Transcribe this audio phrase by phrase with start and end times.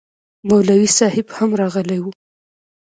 [0.47, 2.05] مولوي صاحب هم راغلی و